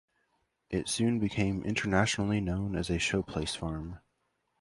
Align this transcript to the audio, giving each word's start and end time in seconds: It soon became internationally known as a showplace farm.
It 0.71 0.89
soon 0.89 1.19
became 1.19 1.61
internationally 1.63 2.41
known 2.41 2.75
as 2.75 2.89
a 2.89 2.93
showplace 2.97 3.55
farm. 3.55 3.99